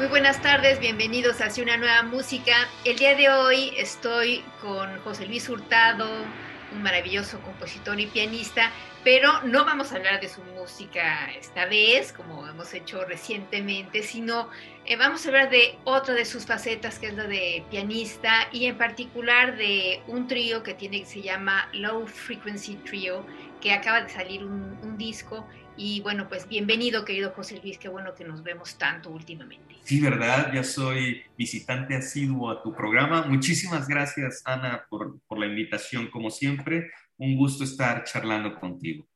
[0.00, 2.54] Muy buenas tardes, bienvenidos hacia una nueva música.
[2.86, 6.08] El día de hoy estoy con José Luis Hurtado,
[6.72, 8.70] un maravilloso compositor y pianista,
[9.04, 14.48] pero no vamos a hablar de su música esta vez, como hemos hecho recientemente, sino
[14.86, 18.64] eh, vamos a hablar de otra de sus facetas, que es la de pianista, y
[18.64, 23.26] en particular de un trío que tiene que se llama Low Frequency Trio,
[23.60, 27.88] que acaba de salir un, un disco y bueno, pues bienvenido, querido José Luis, qué
[27.88, 29.76] bueno que nos vemos tanto últimamente.
[29.82, 33.22] Sí, verdad, ya soy visitante asiduo a tu programa.
[33.26, 36.90] Muchísimas gracias, Ana, por, por la invitación, como siempre.
[37.16, 39.06] Un gusto estar charlando contigo.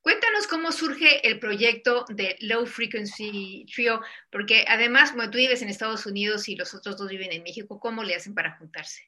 [0.00, 5.68] Cuéntanos cómo surge el proyecto de Low Frequency Trio, porque además, como tú vives en
[5.68, 9.02] Estados Unidos y los otros dos viven en México, ¿cómo le hacen para juntarse?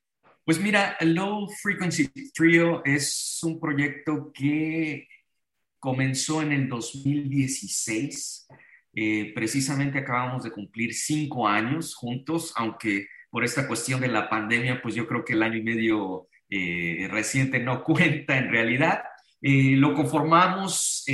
[0.44, 5.06] Pues mira, Low Frequency Trio es un proyecto que
[5.78, 8.48] comenzó en el 2016.
[8.94, 14.80] Eh, precisamente acabamos de cumplir cinco años juntos, aunque por esta cuestión de la pandemia,
[14.82, 19.02] pues yo creo que el año y medio eh, reciente no cuenta en realidad.
[19.40, 21.04] Eh, lo conformamos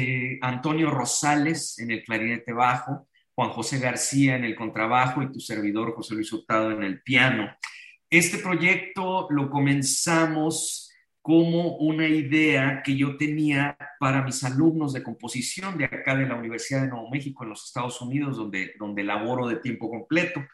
[0.41, 5.95] Antonio Rosales en el clarinete bajo, Juan José García en el contrabajo y tu servidor
[5.95, 7.55] José Luis Hurtado en el piano.
[8.09, 10.84] Este proyecto lo comenzamos
[11.25, 16.37] como una idea que yo tenía para mis alumnos de composición de acá de la
[16.37, 20.45] Universidad de Nuevo México en los Estados Unidos, donde, donde laboro de tiempo completo.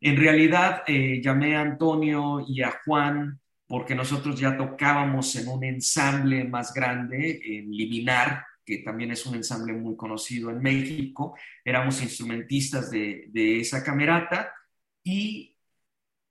[0.00, 5.64] En realidad, eh, llamé a Antonio y a Juan porque nosotros ya tocábamos en un
[5.64, 11.36] ensamble más grande, en Liminar, que también es un ensamble muy conocido en México.
[11.64, 14.52] Éramos instrumentistas de, de esa camerata
[15.02, 15.58] y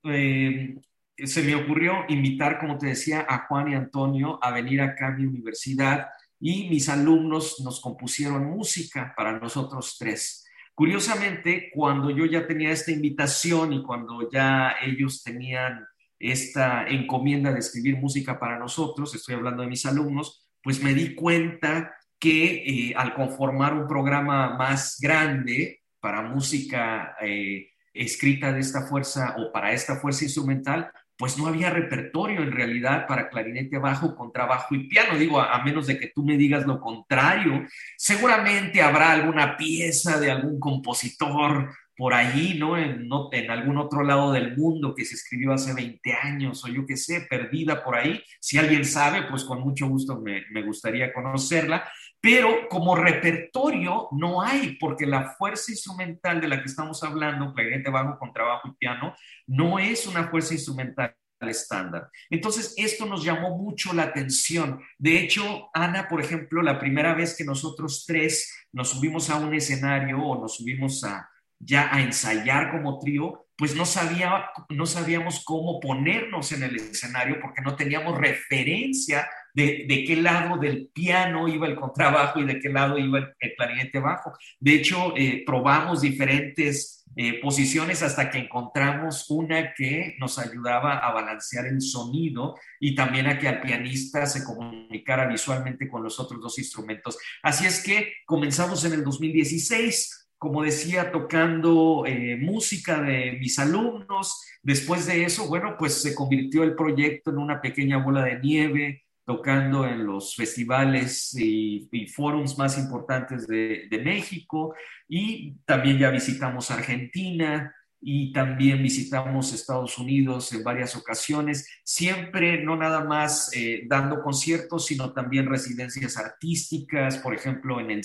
[0.06, 0.80] eh,
[1.26, 5.12] se me ocurrió invitar, como te decía, a Juan y Antonio a venir acá a
[5.12, 6.08] mi universidad
[6.40, 10.46] y mis alumnos nos compusieron música para nosotros tres.
[10.74, 15.86] Curiosamente, cuando yo ya tenía esta invitación y cuando ya ellos tenían
[16.18, 21.14] esta encomienda de escribir música para nosotros, estoy hablando de mis alumnos, pues me di
[21.14, 28.88] cuenta que eh, al conformar un programa más grande para música eh, escrita de esta
[28.88, 34.16] fuerza o para esta fuerza instrumental, pues no había repertorio en realidad para clarinete bajo,
[34.16, 35.20] contrabajo y piano.
[35.20, 37.64] Digo, a, menos de que tú me digas lo contrario,
[37.96, 41.70] seguramente habrá alguna pieza de algún compositor
[42.02, 42.80] por ahí, ¿no?
[42.80, 46.84] En, en algún otro lado del mundo que se escribió hace 20 años o yo
[46.84, 48.24] qué sé, perdida por ahí.
[48.40, 51.88] Si alguien sabe, pues con mucho gusto me, me gustaría conocerla.
[52.20, 57.92] Pero como repertorio no hay, porque la fuerza instrumental de la que estamos hablando, clarinete
[57.92, 59.14] bajo, contrabajo y piano,
[59.46, 62.10] no es una fuerza instrumental estándar.
[62.32, 64.82] Entonces, esto nos llamó mucho la atención.
[64.98, 69.54] De hecho, Ana, por ejemplo, la primera vez que nosotros tres nos subimos a un
[69.54, 71.31] escenario o nos subimos a
[71.64, 77.38] ya a ensayar como trío, pues no, sabía, no sabíamos cómo ponernos en el escenario
[77.40, 82.60] porque no teníamos referencia de, de, qué lado del piano iba el contrabajo y de
[82.60, 84.34] qué lado iba el, clarinete bajo.
[84.60, 91.12] De hecho, eh, probamos diferentes eh, posiciones hasta que encontramos una que nos ayudaba a
[91.12, 96.40] balancear el sonido y también a que al pianista se comunicara visualmente con los otros
[96.40, 97.18] dos instrumentos.
[97.44, 104.44] Así es que comenzamos en el 2016 como decía, tocando eh, música de mis alumnos.
[104.64, 109.04] Después de eso, bueno, pues se convirtió el proyecto en una pequeña bola de nieve,
[109.24, 114.74] tocando en los festivales y, y forums más importantes de, México.
[115.08, 122.76] Y también ya visitamos Argentina y también visitamos Estados Unidos en varias ocasiones, siempre no
[122.76, 128.04] nada más eh, dando conciertos, sino también residencias artísticas, por ejemplo, en el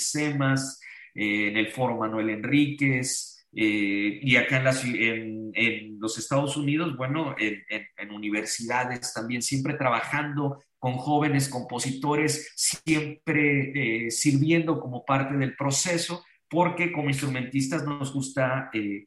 [1.16, 7.64] en el Foro Manuel Enríquez, eh, y acá en, en, los Estados Unidos, bueno, en,
[7.96, 16.22] en, universidades también, siempre trabajando con jóvenes compositores, siempre eh, sirviendo como parte del proceso,
[16.50, 19.06] porque como instrumentistas nos gusta eh,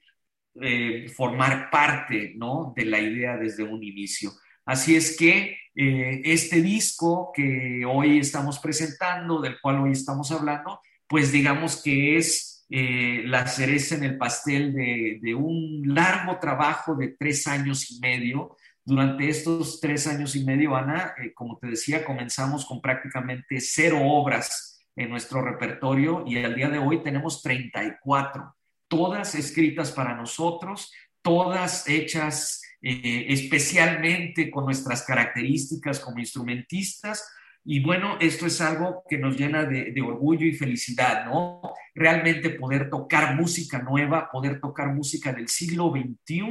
[1.15, 2.73] formar parte ¿no?
[2.75, 4.31] de la idea desde un inicio.
[4.65, 11.31] Así es que este disco que hoy estamos presentando, del cual hoy estamos hablando, pues
[11.31, 17.47] digamos que es eh, la cereza en el pastel de, un largo trabajo de tres
[17.47, 18.55] años y medio.
[18.85, 23.99] Durante estos tres años y medio, Ana, eh, como te decía, comenzamos con prácticamente cero
[24.03, 28.55] obras en nuestro repertorio y al día de hoy tenemos 34,
[28.87, 37.27] todas escritas para nosotros, todas hechas eh, especialmente con nuestras características como instrumentistas
[37.71, 41.61] y bueno, esto es algo que nos llena de, orgullo y felicidad, ¿no?
[41.93, 46.41] Realmente poder tocar música nueva, poder tocar música del siglo XXI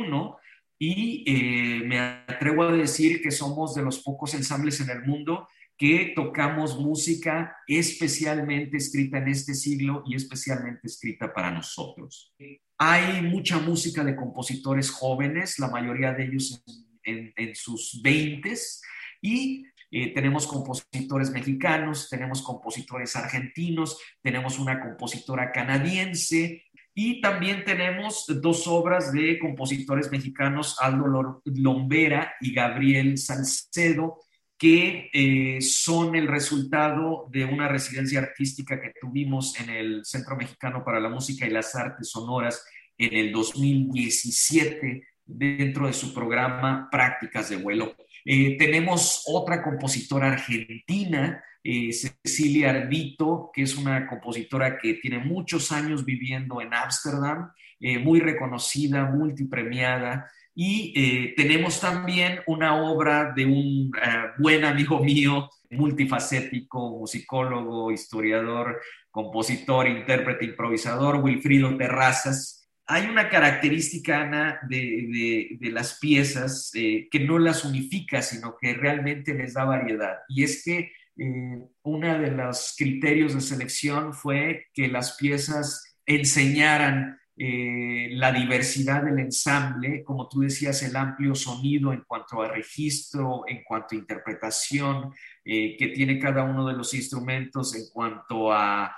[0.79, 5.49] y eh, me atrevo a decir que somos de los pocos ensambles en el mundo
[5.76, 12.32] que tocamos música especialmente escrita en este siglo y especialmente escrita para nosotros.
[12.79, 16.62] Hay mucha música de compositores jóvenes, la mayoría de ellos
[17.03, 18.81] en, en sus veintes,
[19.21, 26.64] y eh, tenemos compositores mexicanos, tenemos compositores argentinos, tenemos una compositora canadiense
[26.94, 34.19] y también tenemos dos obras de compositores mexicanos, Aldo Lombera y Gabriel Salcedo,
[34.58, 40.85] que eh, son el resultado de una residencia artística que tuvimos en el Centro Mexicano
[40.85, 42.67] para la Música y las Artes Sonoras
[42.99, 47.94] en el 2017 dentro de su programa Prácticas de Vuelo.
[48.25, 55.73] Eh, tenemos otra compositora argentina, eh, Cecilia Ardito, que es una compositora que tiene muchos
[55.73, 57.50] años viviendo en Ámsterdam,
[57.81, 60.31] eh, muy reconocida, multipremiada.
[60.55, 63.93] Y tenemos también una obra de un
[64.38, 68.81] buen amigo mío, multifacético, musicólogo, historiador,
[69.12, 72.58] compositor, intérprete, improvisador, Wilfrido Terrazas,
[72.90, 79.35] hay una característica, Ana, de, las piezas eh, que no las unifica, sino que realmente
[79.35, 80.17] les da variedad.
[80.26, 87.19] Y es que eh, uno de los criterios de selección fue que las piezas enseñaran
[87.37, 93.43] eh, la diversidad del ensamble, como tú decías, el amplio sonido en cuanto a registro,
[93.46, 95.12] en cuanto a interpretación
[95.44, 98.94] que tiene cada uno de los instrumentos, en cuanto a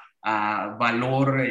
[0.79, 1.45] valor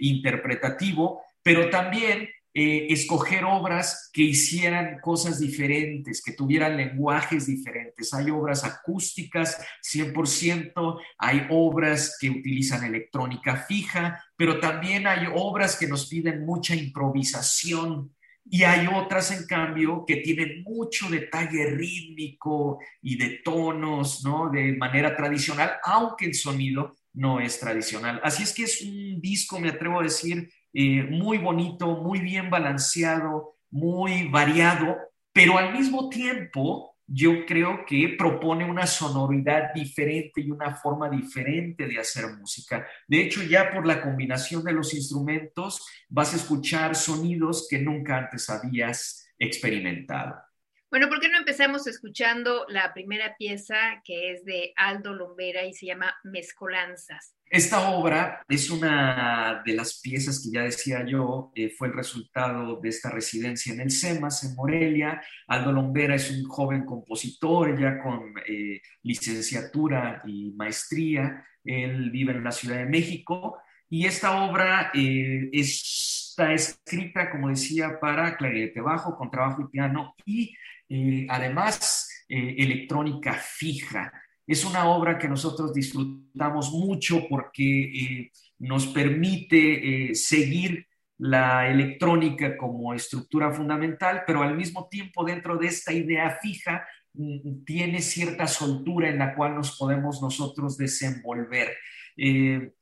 [0.00, 8.14] interpretativo pero también eh, escoger obras que hicieran cosas diferentes, que tuvieran lenguajes diferentes.
[8.14, 15.88] Hay obras acústicas 100%, hay obras que utilizan electrónica fija, pero también hay obras que
[15.88, 18.14] nos piden mucha improvisación.
[18.46, 24.50] Y hay otras, en cambio, que tienen mucho detalle rítmico y de tonos, ¿no?
[24.50, 28.20] De manera tradicional, aunque el sonido no es tradicional.
[28.22, 32.50] Así es que es un disco, me atrevo a decir, eh, muy bonito, muy bien
[32.50, 34.96] balanceado, muy variado,
[35.32, 41.86] pero al mismo tiempo yo creo que propone una sonoridad diferente y una forma diferente
[41.86, 42.86] de hacer música.
[43.06, 48.18] De hecho, ya por la combinación de los instrumentos vas a escuchar sonidos que nunca
[48.18, 50.34] antes habías experimentado.
[50.94, 55.72] Bueno, ¿por qué no empezamos escuchando la primera pieza que es de Aldo Lombera y
[55.74, 57.34] se llama Mezcolanzas?
[57.46, 62.78] Esta obra es una de las piezas que ya decía yo, eh, fue el resultado
[62.80, 65.20] de esta residencia en el SEMAS, en Morelia.
[65.48, 71.44] Aldo Lombera es un joven compositor ya con eh, licenciatura y maestría.
[71.64, 73.58] Él vive en la Ciudad de México
[73.90, 75.50] y esta obra eh,
[76.34, 80.52] está escrita, como decía, para clarinete bajo, contrabajo y piano y
[80.88, 84.12] eh, además eh, electrónica fija.
[84.44, 90.88] Es una obra que nosotros disfrutamos mucho porque eh, nos permite seguir
[91.18, 97.64] la electrónica como estructura fundamental, pero al mismo tiempo dentro de esta idea fija mm,
[97.64, 101.76] tiene cierta soltura en la cual nos podemos nosotros desenvolver.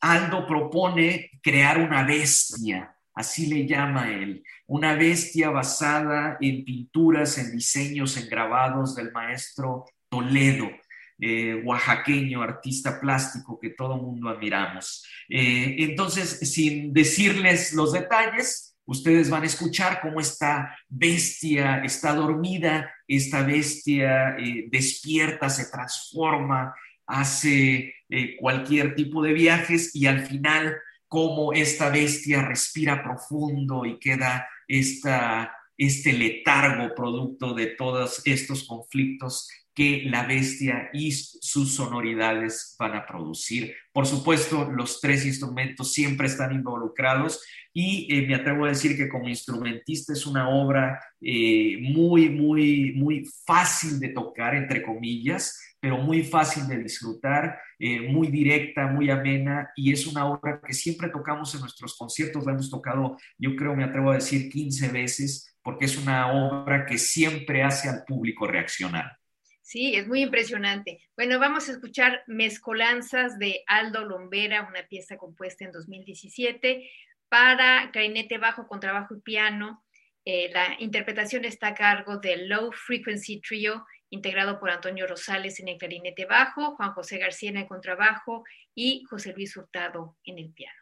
[0.01, 7.53] Aldo propone crear una bestia, así le llama él, una bestia basada en pinturas, en
[7.53, 10.71] diseños, en grabados del maestro Toledo,
[11.19, 15.07] eh, oaxaqueño, artista plástico que todo mundo admiramos.
[15.29, 22.93] Eh, entonces, sin decirles los detalles, ustedes van a escuchar cómo esta bestia está dormida,
[23.07, 26.75] esta bestia eh, despierta, se transforma,
[27.07, 27.95] hace
[28.39, 30.77] cualquier tipo de viajes y al final
[31.13, 39.47] cómo esta bestia respira profundo y queda esta, este letargo producto de todos estos conflictos
[39.75, 43.75] que la bestia y sus sonoridades van a producir.
[43.93, 49.11] Por supuesto, los tres instrumentos siempre están involucrados y eh, me atrevo a decir que
[49.11, 55.99] como instrumentista es una obra eh, muy, muy, muy fácil de tocar, entre comillas, pero
[55.99, 61.09] muy fácil de disfrutar, eh, muy directa, muy amena, y es una obra que siempre
[61.09, 65.57] tocamos en nuestros conciertos, la hemos tocado, yo creo, me atrevo a decir, 15 veces,
[65.61, 69.19] porque es una obra que siempre hace al público reaccionar.
[69.61, 71.01] Sí, es muy impresionante.
[71.17, 76.89] Bueno, vamos a escuchar Mezcolanzas de Aldo Lombera, una pieza compuesta en 2017
[77.29, 79.85] para clarinete bajo, contrabajo y piano.
[80.25, 85.69] Eh, la interpretación está a cargo del Low Frequency Trio, integrado por Antonio Rosales en
[85.69, 90.53] el clarinete bajo, Juan José García en el contrabajo y José Luis Hurtado en el
[90.53, 90.82] piano.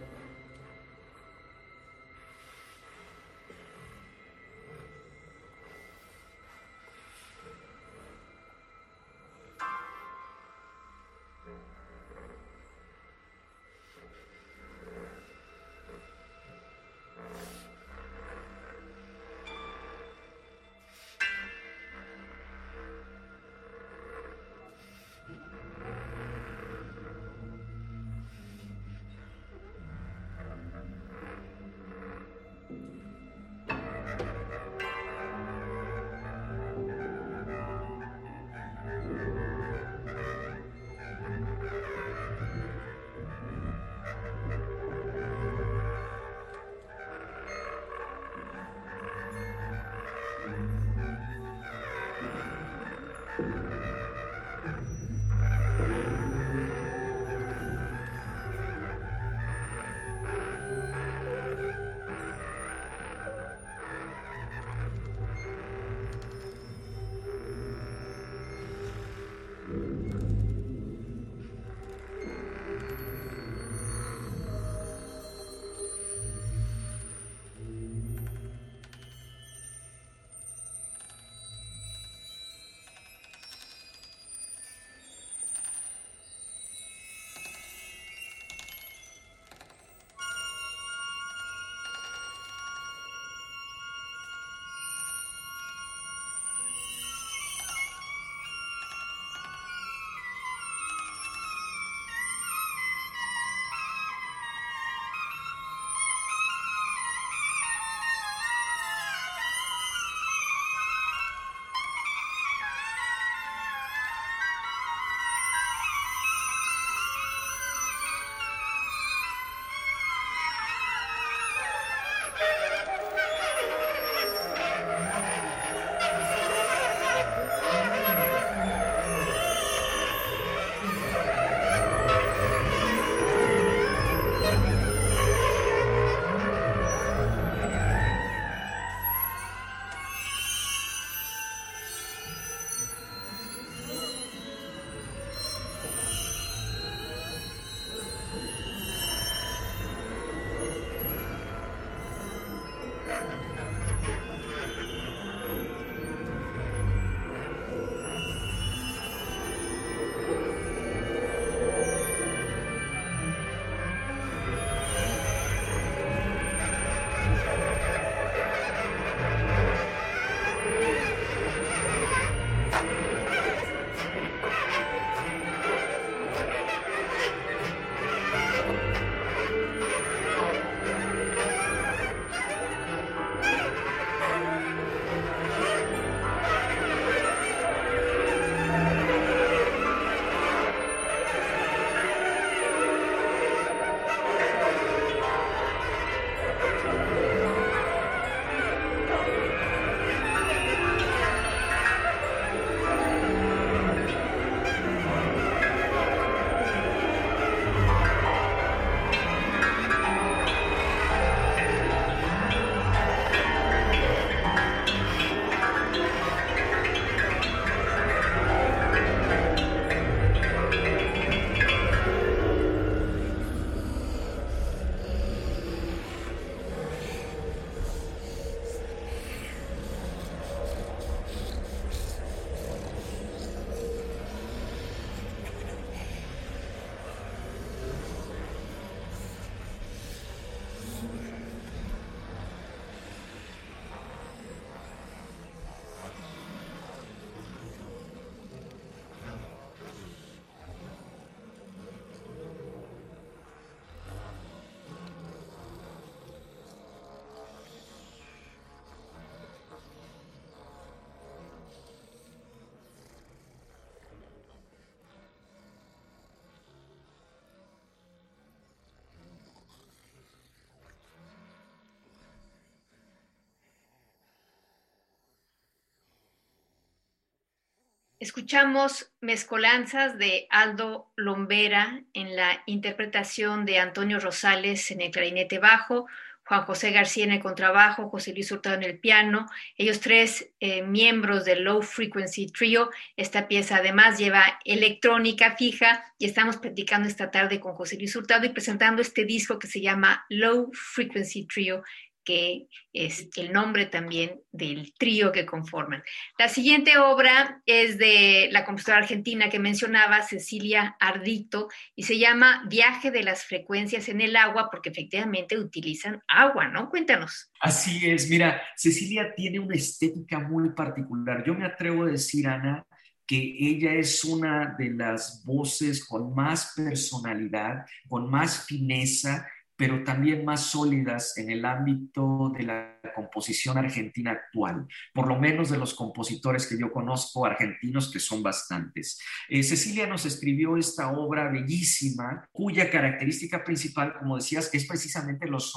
[278.21, 286.05] Escuchamos Mezcolanzas de Aldo Lombera en la interpretación de Antonio Rosales en el clarinete bajo,
[286.43, 290.83] Juan José García en el contrabajo, José Luis Hurtado en el piano, ellos tres eh,
[290.83, 292.91] miembros del Low Frequency Trio.
[293.17, 298.45] Esta pieza además lleva electrónica fija y estamos platicando esta tarde con José Luis Hurtado
[298.45, 301.81] y presentando este disco que se llama Low Frequency Trio
[302.23, 306.03] que es el nombre también del trío que conforman.
[306.37, 312.63] La siguiente obra es de la compositora argentina que mencionaba, Cecilia Ardito, y se llama
[312.67, 316.89] Viaje de las frecuencias en el agua, porque efectivamente utilizan agua, ¿no?
[316.89, 317.51] Cuéntanos.
[317.59, 321.43] Así es, mira, Cecilia tiene una estética muy particular.
[321.45, 322.85] Yo me atrevo a decir, Ana,
[323.25, 329.47] que ella es una de las voces con más personalidad, con más fineza
[329.81, 335.71] pero también más sólidas en el ámbito de la composición argentina actual, por lo menos
[335.71, 339.19] de los compositores que yo conozco argentinos, que son bastantes.
[339.49, 345.73] Eh, Cecilia nos escribió esta obra bellísima, cuya característica principal, como decías, es precisamente los,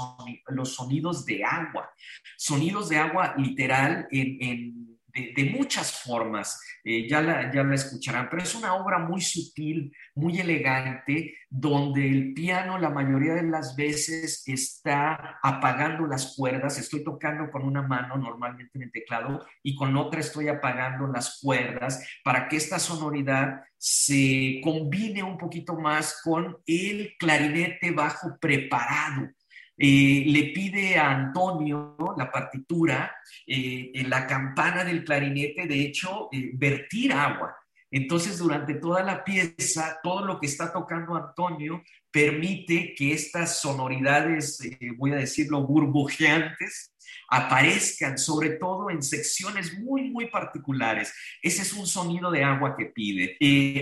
[0.48, 1.90] los sonidos de agua,
[2.36, 4.83] sonidos de agua literal en
[5.14, 9.94] de, muchas formas, eh, ya, la, ya la escucharán, pero es una obra muy sutil,
[10.14, 17.04] muy elegante, donde el piano la mayoría de las veces está apagando las cuerdas, estoy
[17.04, 22.04] tocando con una mano normalmente en el teclado y con otra estoy apagando las cuerdas
[22.24, 29.30] para que esta sonoridad se combine un poquito más con el clarinete bajo preparado
[29.76, 36.28] eh, le pide a Antonio la partitura, eh, en la campana del clarinete, de hecho,
[36.32, 37.56] eh, vertir agua.
[37.90, 44.58] Entonces, durante toda la pieza, todo lo que está tocando Antonio permite que estas sonoridades,
[44.96, 46.92] voy a decirlo, burbujeantes,
[47.28, 51.12] aparezcan, sobre todo en secciones muy, muy particulares.
[51.40, 53.36] Ese es un sonido de agua que pide.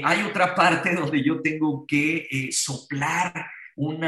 [0.04, 4.02] hay otra parte donde yo tengo que soplar un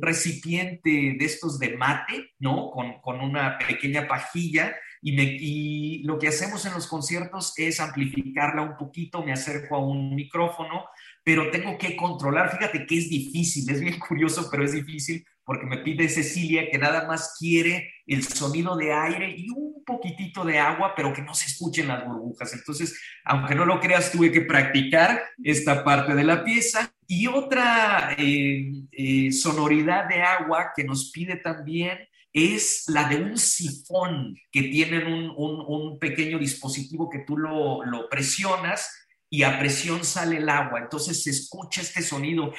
[0.00, 2.70] recipiente de estos de mate, ¿no?
[2.70, 8.62] Con, una pequeña pajilla y, me, y lo que hacemos en los conciertos es amplificarla
[8.62, 10.86] un poquito, me acerco a un micrófono,
[11.24, 15.66] pero tengo que controlar, fíjate que es difícil, es bien curioso, pero es difícil porque
[15.66, 20.58] me pide Cecilia que nada más quiere el sonido de aire y un poquitito de
[20.58, 22.52] agua, pero que no se escuchen las burbujas.
[22.54, 26.94] Entonces, aunque no lo creas, tuve que practicar esta parte de la pieza.
[27.14, 31.98] Y otra eh, eh, sonoridad de agua que nos pide también
[32.32, 38.90] es la de un sifón, que tienen un, pequeño dispositivo que tú lo, lo presionas
[39.28, 40.80] y a presión sale el agua.
[40.80, 42.50] Entonces se escucha este sonido,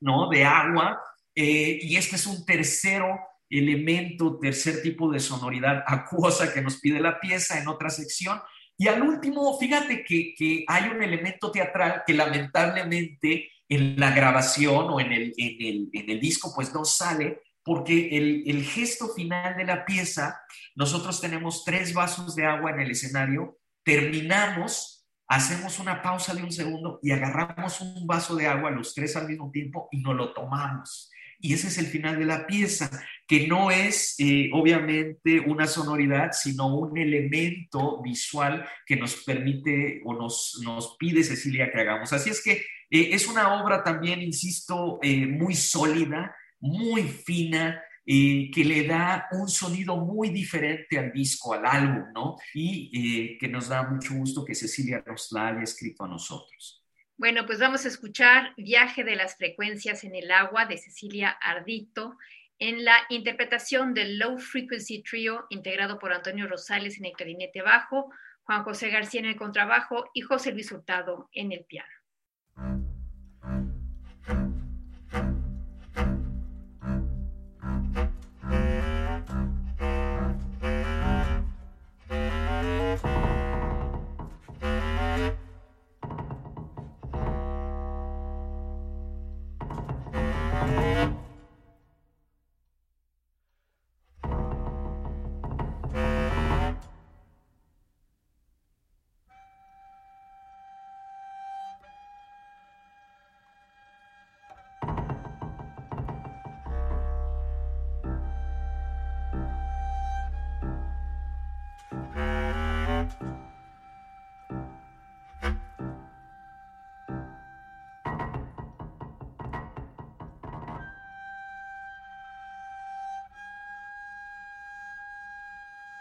[0.00, 0.30] ¿no?
[0.30, 0.98] De agua
[1.34, 7.00] eh, y este es un tercero elemento, tercer tipo de sonoridad acuosa que nos pide
[7.00, 8.40] la pieza en otra sección.
[8.80, 14.86] Y al último, fíjate que, que hay un elemento teatral que lamentablemente en la grabación
[14.88, 19.08] o en el, en el, en el disco pues no sale porque el, el, gesto
[19.08, 20.40] final de la pieza,
[20.74, 26.50] nosotros tenemos tres vasos de agua en el escenario, terminamos, hacemos una pausa de un
[26.50, 30.32] segundo y agarramos un vaso de agua los tres al mismo tiempo y nos lo
[30.32, 31.10] tomamos
[31.40, 32.90] y ese es el final de la pieza,
[33.26, 40.14] que no es eh, obviamente una sonoridad, sino un elemento visual que nos permite o
[40.14, 42.12] nos, pide Cecilia que hagamos.
[42.12, 42.52] Así es que
[42.90, 49.48] eh, es una obra también, insisto, eh, muy sólida, muy fina, que le da un
[49.48, 52.36] sonido muy diferente al disco, al álbum, ¿no?
[52.52, 56.79] Y que nos da mucho gusto que Cecilia nos la haya escrito a nosotros.
[57.20, 62.16] Bueno, pues vamos a escuchar Viaje de las frecuencias en el agua de Cecilia Ardito
[62.58, 68.10] en la interpretación del Low Frequency Trio integrado por Antonio Rosales en el clarinete bajo,
[68.44, 72.89] Juan José García en el contrabajo y José Luis Hurtado en el piano.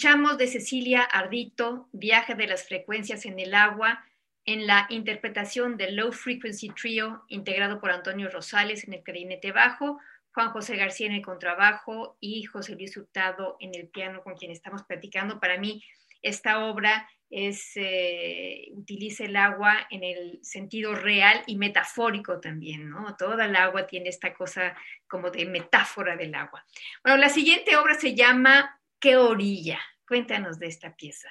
[0.00, 4.02] Escuchamos de Cecilia Ardito, Viaje de las frecuencias en el agua,
[4.46, 9.98] en la interpretación del Low Frequency Trio, integrado por Antonio Rosales en el clarinete bajo,
[10.32, 14.50] Juan José García en el contrabajo y José Luis Hurtado en el piano, con quien
[14.50, 15.38] estamos platicando.
[15.38, 15.84] Para mí,
[16.22, 23.16] esta obra es, eh, utiliza el agua en el sentido real y metafórico también, ¿no?
[23.16, 24.74] Toda el agua tiene esta cosa
[25.06, 26.64] como de metáfora del agua.
[27.04, 29.78] Bueno, la siguiente obra se llama ¿Qué orilla?
[30.06, 31.30] Cuéntanos de esta pieza.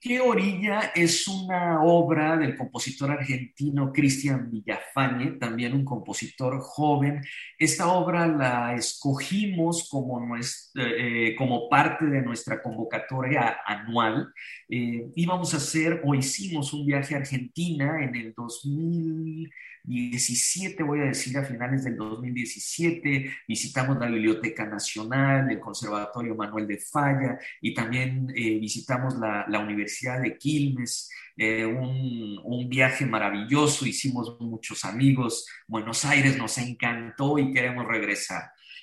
[0.00, 7.24] ¿Qué orilla es una obra del compositor argentino Cristian Villafañe, también un compositor joven?
[7.56, 10.36] Esta obra la escogimos como,
[10.74, 14.32] eh, como parte de nuestra convocatoria anual.
[14.68, 19.50] Eh, íbamos a hacer o hicimos un viaje a Argentina en el 2000.
[19.88, 26.66] 17, voy a decir, a finales del 2017, visitamos la Biblioteca Nacional, el Conservatorio Manuel
[26.66, 33.06] de Falla y también eh, visitamos la, la, Universidad de Quilmes, eh, un, un, viaje
[33.06, 38.42] maravilloso, hicimos muchos amigos, Buenos Aires nos encantó y queremos regresar.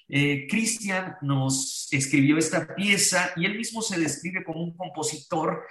[0.10, 5.63] Eh, Cristian nos escribió esta pieza y él mismo se describe como un compositor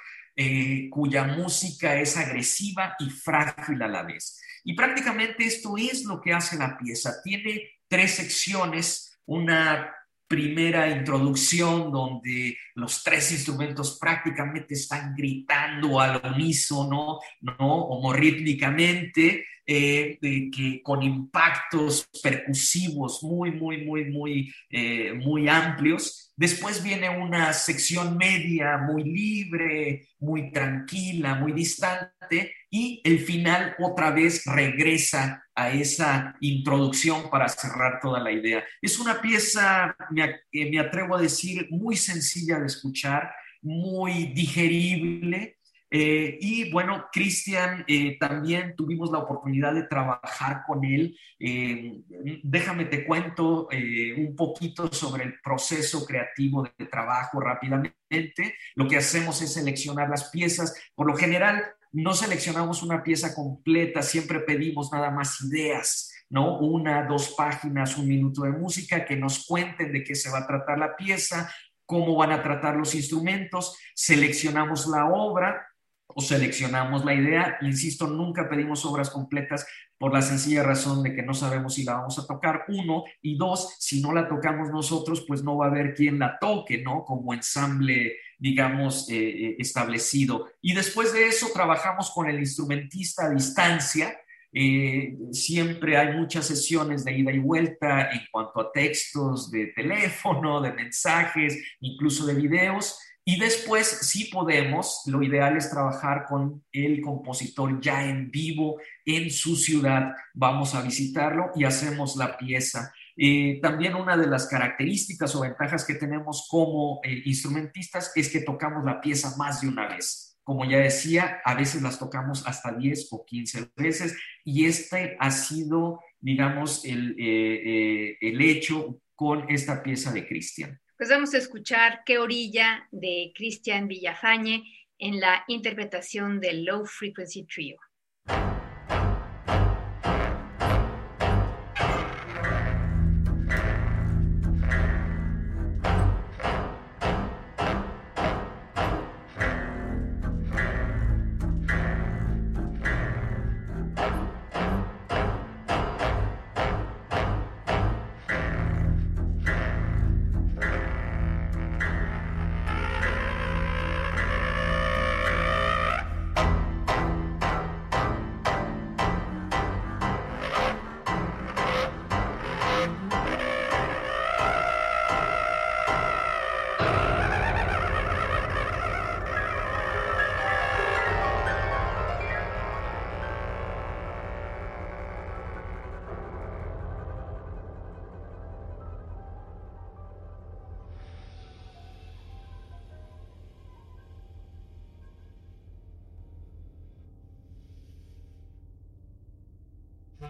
[0.91, 4.41] cuya música es agresiva y frágil a la vez.
[4.65, 7.23] Y prácticamente esto es lo que hace la pieza.
[7.23, 9.95] Tiene tres secciones, una
[10.27, 17.57] primera introducción donde los tres instrumentos prácticamente están gritando al unísono, ¿no?
[17.59, 26.33] Homorítmicamente, eh, que con impactos percusivos muy, muy, muy, muy, eh, muy amplios.
[26.37, 34.11] Después viene una sección media muy libre, muy tranquila, muy distante, y el final otra
[34.11, 38.65] vez regresa a esa introducción para cerrar toda la idea.
[38.83, 43.31] Es una pieza, me, me atrevo a decir, muy sencilla de escuchar,
[43.63, 45.59] muy digerible,
[45.97, 51.17] eh, y bueno, Cristian, eh, también tuvimos la oportunidad de trabajar con él.
[51.39, 52.01] Eh,
[52.43, 53.69] déjame te cuento
[54.17, 58.57] un poquito sobre el proceso creativo de trabajo rápidamente.
[58.75, 60.75] Lo que hacemos es seleccionar las piezas.
[60.97, 61.63] Por lo general,
[61.95, 66.11] no seleccionamos una pieza completa, siempre pedimos nada más ideas.
[66.31, 66.59] ¿no?
[66.59, 70.47] Una, dos páginas, un minuto de música, que nos cuenten de qué se va a
[70.47, 71.51] tratar la pieza,
[71.87, 75.67] cómo van a tratar los instrumentos, seleccionamos la obra,
[76.07, 77.59] o seleccionamos la idea.
[77.63, 79.67] Insisto, nunca pedimos obras completas
[79.99, 83.37] por la sencilla razón de que no sabemos si la vamos a tocar, uno, y
[83.37, 87.05] dos, si no la tocamos nosotros, pues no va a haber quien la toque, ¿no?
[87.05, 90.51] Como ensamble, digamos, eh, eh, establecido.
[90.61, 94.15] Y después de eso trabajamos con el instrumentista a distancia.
[94.53, 100.61] Eh, siempre hay muchas sesiones de ida y vuelta en cuanto a textos de teléfono,
[100.61, 102.99] de mensajes, incluso de videos.
[103.25, 109.31] Y después, si podemos, lo ideal es trabajar con el compositor ya en vivo en
[109.31, 110.13] su ciudad.
[110.35, 112.93] Vamos a visitarlo y hacemos la pieza.
[113.17, 118.41] Eh, también una de las características o ventajas que tenemos como eh, instrumentistas es que
[118.41, 120.37] tocamos la pieza más de una vez.
[120.43, 125.31] Como ya decía, a veces las tocamos hasta 10 o 15 veces y este ha
[125.31, 130.81] sido, digamos, el, eh, el hecho con esta pieza de Cristian.
[130.99, 134.65] Pues vamos a escuchar Qué orilla de Cristian Villafañe
[134.99, 137.77] en la interpretación del Low Frequency Trio.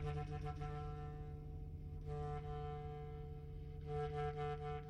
[0.04, 0.16] Thank
[3.86, 4.83] you.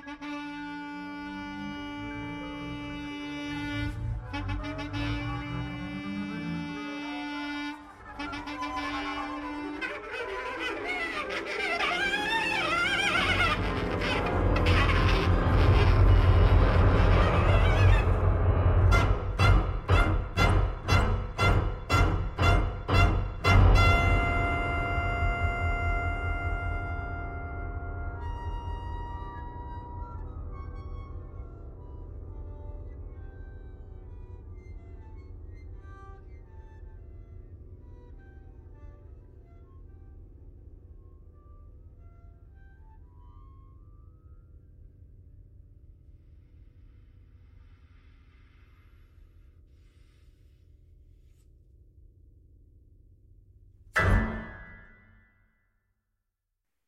[0.00, 0.26] Ha ha
[11.58, 11.69] ha!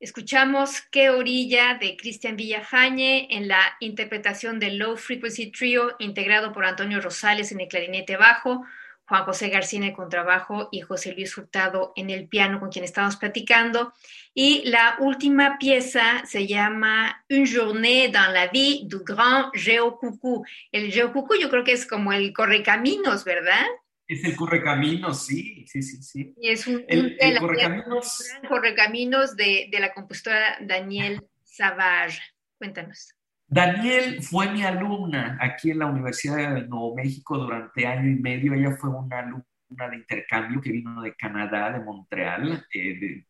[0.03, 6.65] Escuchamos Qué orilla de Cristian Villafañe en la interpretación del Low Frequency Trio integrado por
[6.65, 8.65] Antonio Rosales en el clarinete bajo,
[9.05, 12.83] Juan José García en el contrabajo y José Luis Hurtado en el piano con quien
[12.83, 13.93] estamos platicando.
[14.33, 20.43] Y la última pieza se llama Une journée dans la vie du grand Géocoucou.
[20.73, 23.67] El Géocoucou yo creo que es como el correcaminos, ¿verdad?
[24.13, 26.33] Es el Correcaminos, sí, sí, sí, sí.
[26.39, 32.19] Y es un, El- el la- Correcaminos- Correcaminos de, de la compositora Daniel Savage.
[32.57, 33.13] Cuéntanos.
[33.47, 38.53] Daniel fue mi alumna aquí en la Universidad de Nuevo México durante año y medio.
[38.53, 43.27] Ella fue una alumna de intercambio que vino de Canadá, de Montreal, eh, de-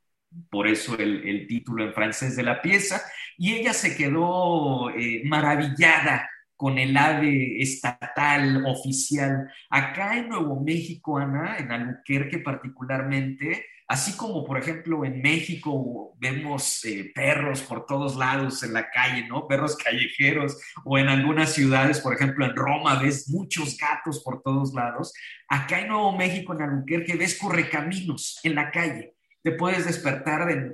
[0.49, 3.01] por eso el, el título en francés de la pieza.
[3.38, 9.51] Y ella se quedó eh, maravillada con el ave estatal oficial.
[9.70, 16.84] Acá en Nuevo México, Ana, en Albuquerque particularmente, así como por ejemplo en México vemos
[16.86, 19.47] eh, perros por todos lados en la calle, ¿no?
[19.47, 24.74] Perros callejeros, o en algunas ciudades, por ejemplo en Roma, ves muchos gatos por todos
[24.74, 25.14] lados.
[25.47, 29.14] Acá en Nuevo México, en Albuquerque, ves correcaminos en la calle
[29.44, 30.74] te puedes despertar en,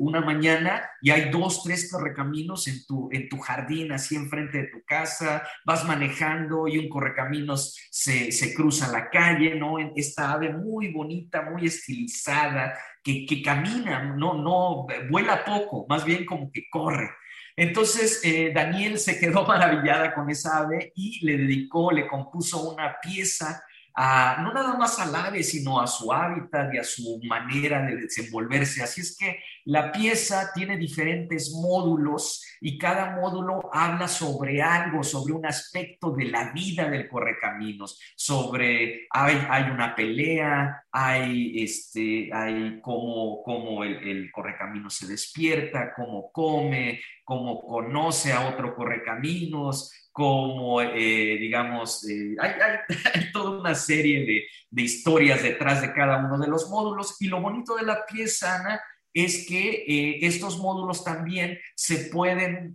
[0.00, 4.68] una mañana y hay dos, tres correcaminos en tu, en tu jardín, así enfrente de
[4.68, 9.78] tu casa, vas manejando y un correcaminos se, se cruza la calle, ¿no?
[9.96, 16.24] Esta ave muy bonita, muy estilizada, que, que camina, no, no, vuela poco, más bien
[16.24, 17.10] como que corre.
[17.56, 23.00] Entonces, eh, Daniel se quedó maravillada con esa ave y le dedicó, le compuso una
[23.02, 23.60] pieza
[23.98, 28.82] no nada más al ave, sino a su hábitat y a su manera de desenvolverse.
[28.82, 35.34] Así es que la pieza tiene diferentes módulos y cada módulo habla sobre algo, sobre
[35.34, 43.42] un aspecto de la vida del correcaminos, sobre, hay, una pelea, hay, este, hay cómo,
[43.42, 51.36] cómo el, el correcamino se despierta, cómo come, cómo conoce a otro correcaminos, como, eh,
[51.38, 52.52] digamos, eh, hay,
[53.34, 57.20] toda una serie de, historias detrás de cada uno de los módulos.
[57.20, 58.80] Y lo bonito de la pieza, Ana,
[59.12, 62.74] es que eh, estos módulos también se pueden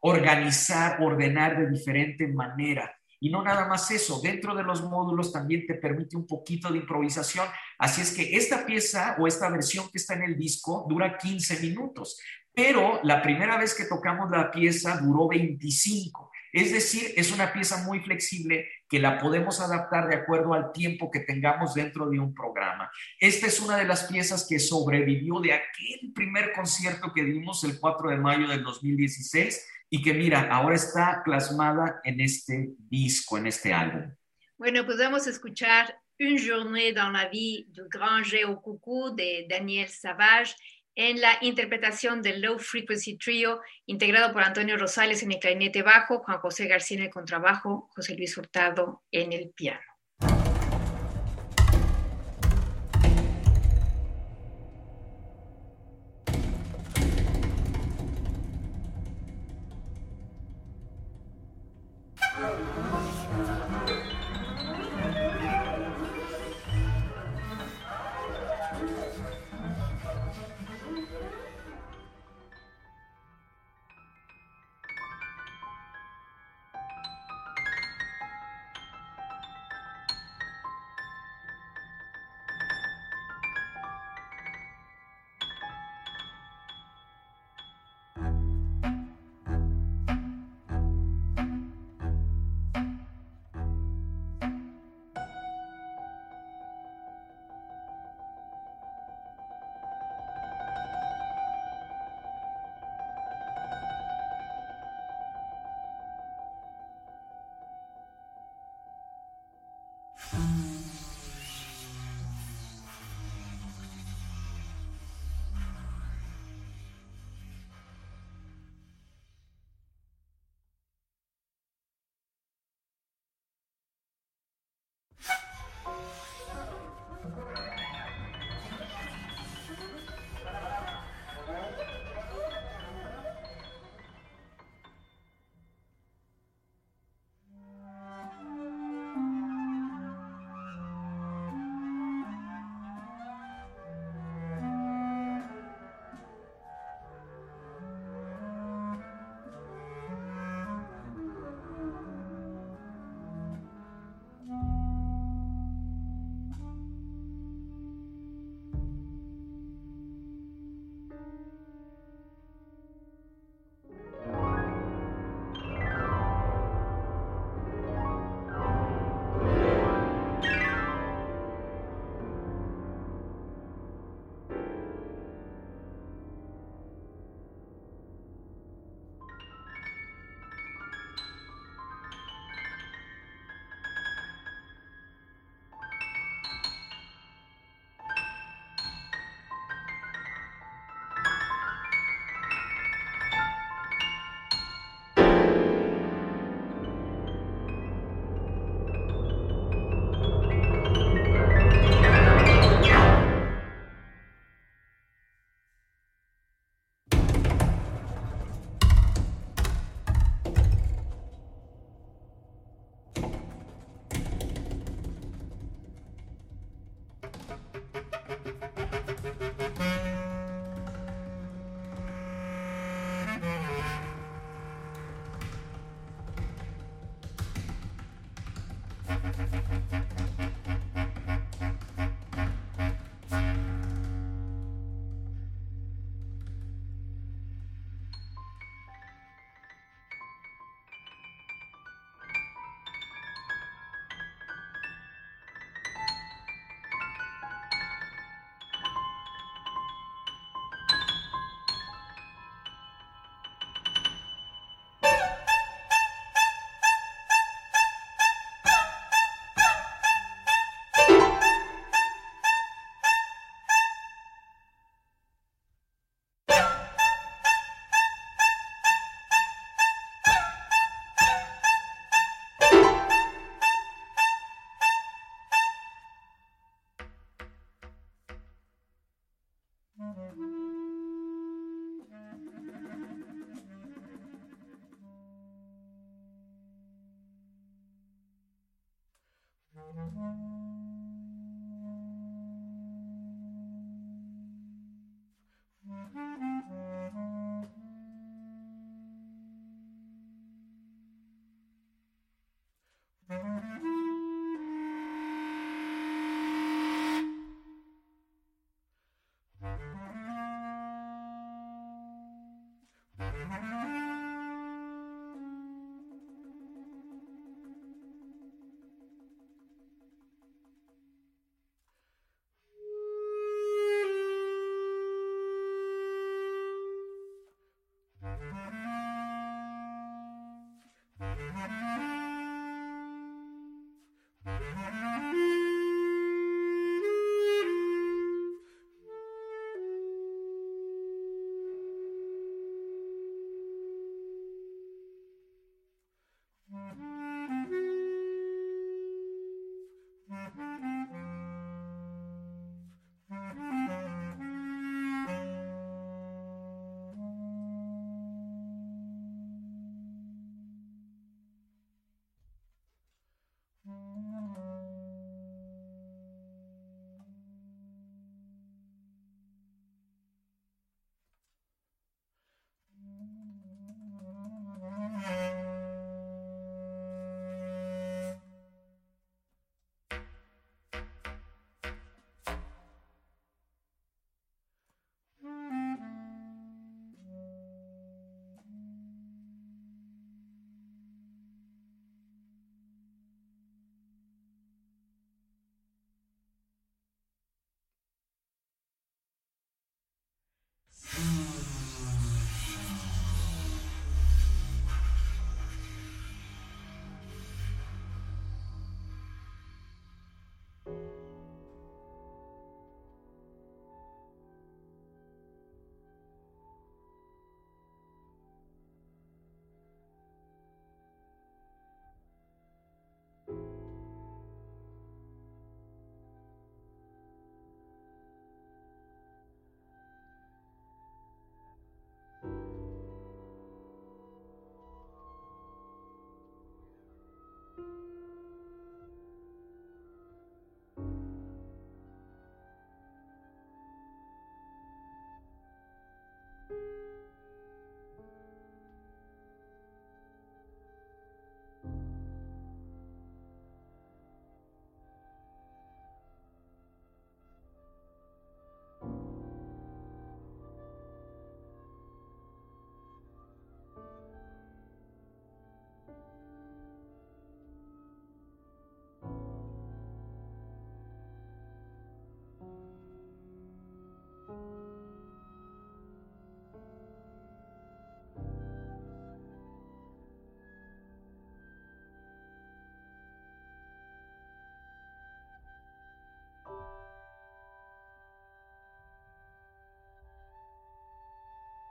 [0.00, 2.90] organizar, ordenar de diferente manera.
[3.20, 6.78] Y no nada más eso, dentro de los módulos también te permite un poquito de
[6.78, 7.46] improvisación.
[7.78, 11.60] Así es que esta pieza o esta versión que está en el disco dura 15
[11.60, 12.18] minutos,
[12.58, 16.32] pero la primera vez que tocamos la pieza duró 25.
[16.52, 21.08] Es decir, es una pieza muy flexible que la podemos adaptar de acuerdo al tiempo
[21.08, 22.90] que tengamos dentro de un programa.
[23.20, 27.78] Esta es una de las piezas que sobrevivió de aquel primer concierto que dimos el
[27.78, 33.46] 4 de mayo del 2016 y que mira, ahora está plasmada en este disco, en
[33.46, 34.12] este álbum.
[34.56, 39.46] Bueno, pues vamos a escuchar Une journée dans la vie du grand Géo Coucou de
[39.48, 40.56] Daniel Savage
[40.98, 46.18] en la interpretación del Low Frequency Trio, integrado por Antonio Rosales en el clarinete bajo,
[46.24, 49.80] Juan José García en el contrabajo, José Luis Hurtado en el piano.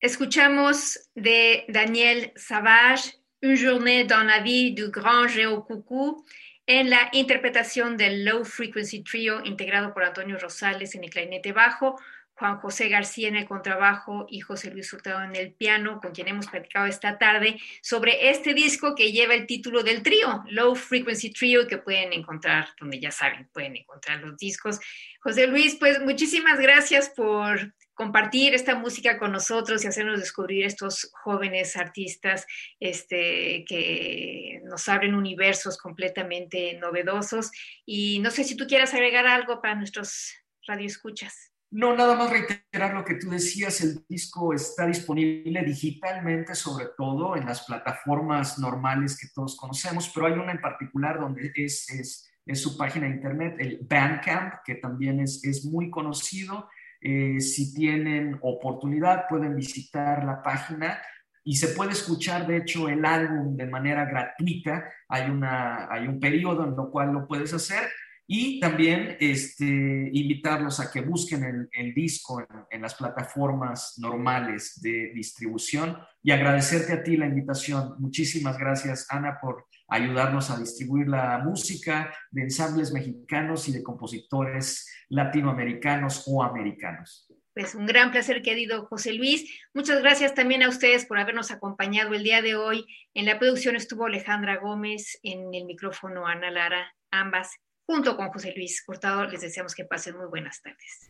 [0.00, 5.26] Escuchamos de Daniel Savage, Une journée dans la vie du grand
[5.66, 6.24] Coucou,
[6.66, 12.00] en la interpretación del Low Frequency Trio integrado por Antonio Rosales en el clarinete bajo,
[12.32, 16.28] Juan José García en el contrabajo y José Luis Hurtado en el piano, con quien
[16.28, 21.30] hemos platicado esta tarde sobre este disco que lleva el título del trío, Low Frequency
[21.30, 24.80] Trio, que pueden encontrar, donde ya saben, pueden encontrar los discos.
[25.20, 31.10] José Luis, pues muchísimas gracias por compartir esta música con nosotros y hacernos descubrir estos
[31.22, 32.46] jóvenes artistas
[32.80, 37.50] este, que nos abren universos completamente novedosos.
[37.84, 40.32] Y no sé si tú quieras agregar algo para nuestros
[40.66, 41.52] radioescuchas.
[41.70, 47.36] No, nada más reiterar lo que tú decías, el disco está disponible digitalmente, sobre todo
[47.36, 52.32] en las plataformas normales que todos conocemos, pero hay una en particular donde es, es,
[52.46, 56.66] es su página de internet, el Bandcamp, que también es, es muy conocido.
[57.00, 61.00] Eh, si tienen oportunidad, pueden visitar la página
[61.42, 64.84] y se puede escuchar, de hecho, el álbum de manera gratuita.
[65.08, 67.88] Hay, una, hay un periodo en lo cual lo puedes hacer
[68.32, 69.64] y también este,
[70.12, 77.02] invitarlos a que busquen el, disco en, las plataformas normales de distribución y agradecerte a
[77.02, 77.96] ti la invitación.
[77.98, 84.88] Muchísimas gracias, Ana, por ayudarnos a distribuir la música de ensambles mexicanos y de compositores
[85.08, 87.26] latinoamericanos o americanos.
[87.52, 89.60] Pues un gran placer, querido José Luis.
[89.74, 92.86] Muchas gracias también a ustedes por habernos acompañado el día de hoy.
[93.12, 97.50] En la producción estuvo Alejandra Gómez, en el micrófono Ana Lara, ambas
[97.84, 99.24] junto con José Luis Hurtado.
[99.24, 101.09] Les deseamos que pasen muy buenas tardes.